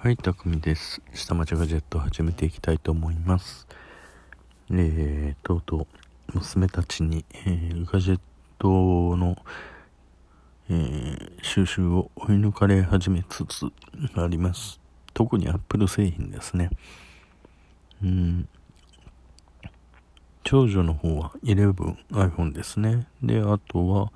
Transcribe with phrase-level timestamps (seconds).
[0.00, 1.02] はい、たくみです。
[1.12, 3.66] 下町ガジェット始めていきたいと思います。
[4.70, 5.86] えー、とうとう
[6.34, 8.20] 娘たちに、えーガジェッ
[8.60, 9.36] トの、
[10.70, 13.66] えー収集を追い抜かれ始めつつ
[14.14, 14.78] あります。
[15.14, 16.70] 特にアップル製品ですね。
[18.00, 18.48] うん。
[20.44, 23.08] 長女の方は11 iPhone ですね。
[23.20, 24.12] で、あとは、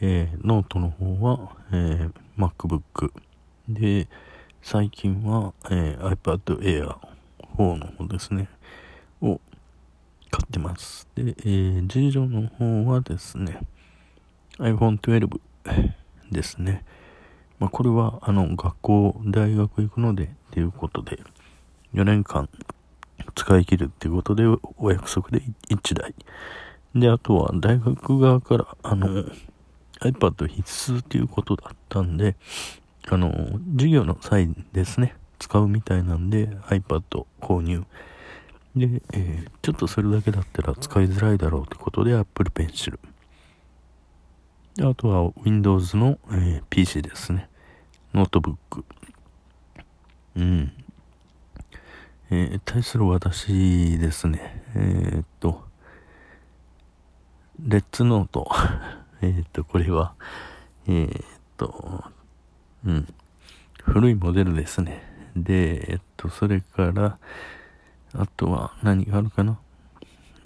[0.00, 3.10] えーノートの方は、えー MacBook。
[3.68, 4.06] で、
[4.68, 6.96] 最近は、えー iPad Air
[7.56, 8.48] 4の方ですね。
[9.22, 9.40] を
[10.32, 11.06] 買ってます。
[11.14, 13.60] で、えー次女の方はですね、
[14.58, 15.40] iPhone 12
[16.32, 16.84] ですね。
[17.60, 21.20] まあ、これは、あの、学校、大学行くので、っていうことで、
[21.94, 22.48] 4年間
[23.36, 24.42] 使い切るっていうことで、
[24.78, 26.12] お約束で1台。
[26.92, 29.26] で、あとは大学側から、あの、
[30.00, 32.34] iPad 必須っていうことだったんで、
[33.08, 33.30] あの、
[33.72, 37.84] 授業の際ですね、使うみたいなんで iPad 購入。
[38.74, 42.98] で、えーちょっとそれだけだったら使いづらいだろうってことで Apple Pencil。
[44.82, 47.48] あとは Windows の、えー PC ですね。
[48.14, 48.84] ノートブック。
[50.36, 50.72] うん。
[52.30, 54.62] えー対する私ですね。
[54.74, 55.64] えーっと、
[57.60, 58.48] レッツノート。
[59.22, 60.14] えっと、これは、
[60.86, 61.08] えっ
[61.56, 62.04] と、
[62.86, 63.14] うん。
[63.82, 65.02] 古いモデルですね。
[65.36, 67.18] で、えっと、それから、
[68.14, 69.58] あとは何があるかな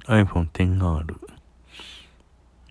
[0.06, 1.16] ?iPhone X がある。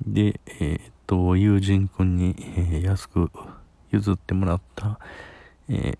[0.05, 3.31] で、えっと、友人くんに、えー安く
[3.91, 4.99] 譲ってもらった、
[5.69, 5.97] えー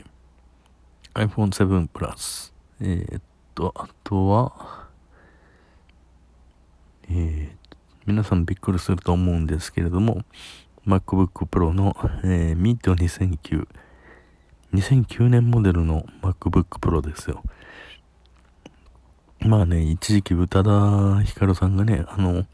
[1.14, 2.52] iPhone 7 Plus。
[2.81, 3.22] えっ
[3.53, 4.88] と、あとは、
[7.09, 7.59] えー
[8.06, 10.23] 皆さんびっくりすると思うんですけれども、
[10.90, 13.68] MacBook Pro の、えー、Mid 2009。
[14.73, 17.44] 2009年モデルの MacBook Pro ですよ。
[19.42, 22.48] まあね、一時期宇多田ヒカルさんがね、あの、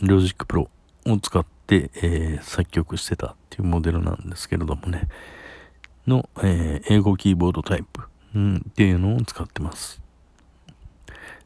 [0.00, 0.70] Logic Pro
[1.04, 5.08] を使って、えー作曲してたっていうモデルなんですけれどもね、
[6.06, 8.00] の、えー英語キーボードタイプ、
[8.34, 10.00] うん、っていうのを使ってます。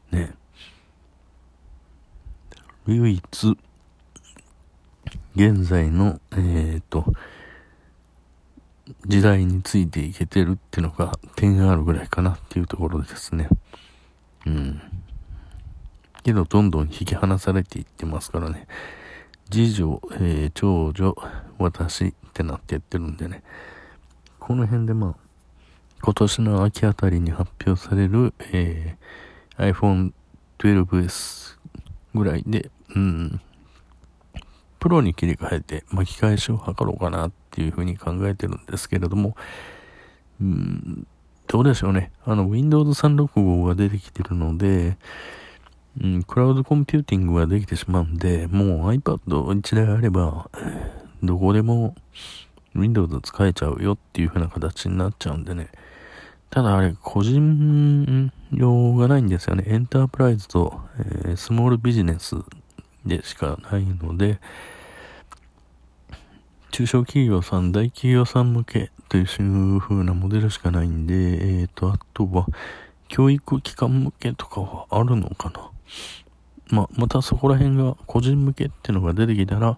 [0.09, 0.33] ね。
[2.87, 3.57] 唯一、
[5.35, 7.05] 現在の、えっ、と、
[9.07, 13.49] 時代についていけてるってのが点あるぐらいかなっていうところですね。
[14.45, 14.81] うん。
[16.23, 18.67] けど、どんどん引き離されていってますからね。
[19.49, 21.15] 次女、えー長女、
[21.57, 23.43] 私ってなってやってるんでね。
[24.39, 25.15] この辺でまあ、
[26.01, 29.03] 今年の秋あたりに発表される、えー
[29.57, 30.13] iPhone
[30.57, 31.57] 12S
[32.15, 33.41] ぐらいで、うん、
[34.83, 39.37] プロに切り替えて巻き返しを図ろうかなっていうふうに考えてるんですけれども、
[40.41, 41.07] うん、
[41.47, 42.11] どうでしょうね。
[42.25, 44.97] あの、Windows 365が出てきてるので、
[46.03, 50.49] うん、クラウドコンピューティングができてしまうんで、もう iPad1 台あれば、
[51.23, 51.95] どこでも
[52.75, 55.69] Windows 使えちゃうよっていう風な形になっちゃうんでね。
[56.49, 59.63] ただあれ、個人用がないんですよね。
[59.65, 62.35] エンタープライズと、えースモールビジネス
[63.05, 64.39] でしかないので、
[66.71, 72.47] 中小企業さん、大企業さん向けという風なモデルしかないんで、えっ、と、あとは、
[73.09, 75.69] 教育機関向けとかはあるのかな。
[76.69, 79.77] ま、またそこら辺が個人向けっていうのが出てきたら、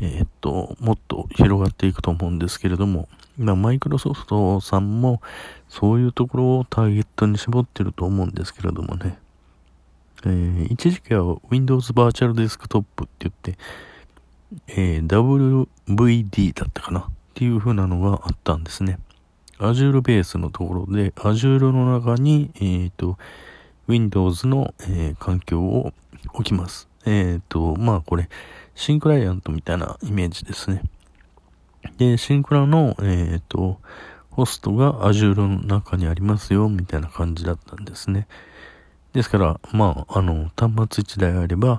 [0.00, 3.08] えっ、と、もっと広がっていくと思うんですけれども、
[3.38, 5.20] 今、マイクロソフトさんも、
[5.68, 9.18] そういうところをターゲットに絞ってると思うんですけれどもね。
[10.24, 12.84] えー一時期は Windows Virtual Desktop っ
[13.18, 13.58] て言って、
[14.68, 17.00] えー WVD だったかな？
[17.00, 18.98] っていう風なのがあったんですね。
[19.58, 23.16] Azure ベースのところで、Azure の中に、えっ、と、
[23.88, 25.92] Windows の、えー環境を
[26.34, 26.88] 置きます。
[27.04, 28.28] えっ、と、まあこれ、
[28.74, 30.82] シンクライアントみたいなイメージですね。
[31.98, 33.78] で、シンクラの、えっ、と、
[34.30, 38.26] ホストが Azure の中にありますよ、みたいな感じだったんですね。
[39.12, 41.78] ですから、まあ、あの、端末1台あれば、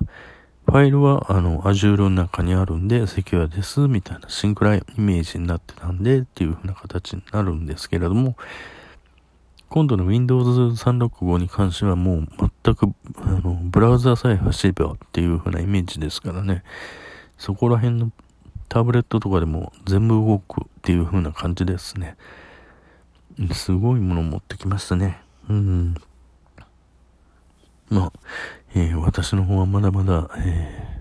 [0.65, 8.35] ファイルは、あの、Azure の中にあるんで、セキュアです、みたいなシンクライイメージになってたんで、っていう風な形になるんですけれども、
[9.69, 12.27] 今度の Windows 365に関してはもう
[12.63, 16.63] 全く、あの、ブラウザさえ走ればっていう風なイメージですからね、
[17.39, 18.11] そこら辺の
[18.69, 22.17] タブレットとかでも全部動くっていう風な感じですね。
[23.53, 25.19] すごいもの持ってきましたね。
[25.49, 25.95] うん。
[27.93, 28.11] まあ、
[28.75, 30.93] えー私の方はまだまだ、えー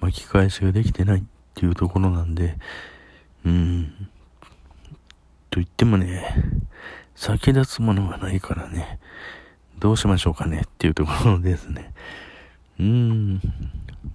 [0.00, 1.22] 巻き返しができてないっ
[1.54, 2.56] ていうところなんで、
[3.44, 4.08] うん、
[5.50, 6.34] と言ってもね、
[7.14, 8.98] 先立つものがないからね、
[9.78, 11.92] どうしましょうかねっていうところですね。
[12.78, 13.40] うん、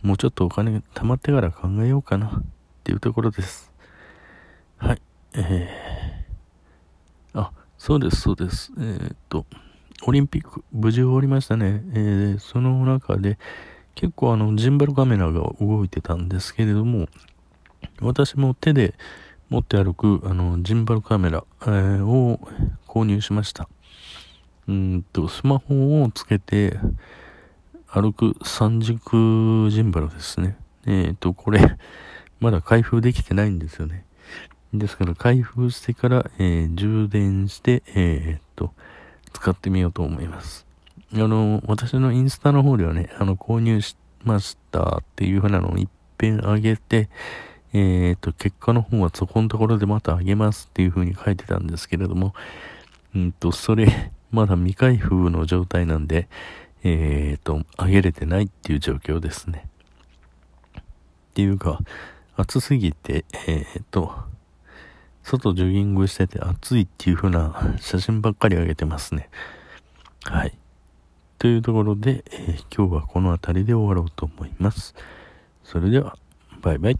[0.01, 2.43] もうちょっとお金貯まってから考えようかなっ
[2.83, 3.71] ていうところです。
[4.77, 5.01] はい。
[5.35, 8.71] えー、あ、そうです、そうです。
[8.79, 9.45] えー、っと、
[10.03, 11.83] オリンピック、無事終わりましたね。
[11.94, 13.38] えー、その中で、
[13.95, 17.07] 結構あの、ジンバルカメラが動いてたんですけれども、
[18.01, 18.94] 私も手で
[19.50, 22.39] 持って歩く、あの、ジンバルカメラ、えー、を
[22.88, 23.69] 購入しました。
[24.68, 26.77] うんと、スマホをつけて
[27.88, 30.57] 歩く三軸ジンバルですね。
[30.86, 31.77] えっ、ー、と、これ、
[32.39, 34.06] まだ開封できてないんですよね。
[34.74, 38.74] ですから、開封してから、えー、充電して、えー、っと、
[39.35, 40.65] 使ってみようと思います。
[41.13, 47.09] あの、私のインスタの方ではね、あの、購入しましたっていうふうなのを一遍上げて、
[47.73, 52.33] えっ、と、結果の方はそこのところでまた上げますっていうふうに書いてたんですけれども、
[53.13, 56.29] うんと、それ、まだ未開封の状態なんで、
[56.83, 59.67] えっ、と、上げれてないっていう状況ですね。
[60.79, 60.83] っ
[61.33, 61.79] ていうか、
[62.38, 64.15] 暑すぎて、えっ、と、
[65.25, 69.27] 外ジョギングしてて暑いっていう風な写真ばっかり上げてますね。
[70.24, 70.56] はい。
[71.39, 74.94] というところで、えー、今日はこの辺りで終わろうと思います。
[75.63, 76.16] それでは、
[76.62, 77.00] バイバイ。